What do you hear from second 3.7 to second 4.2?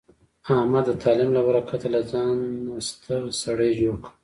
جوړ کړ.